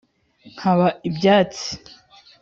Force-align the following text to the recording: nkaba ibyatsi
nkaba 0.53 0.87
ibyatsi 1.07 1.67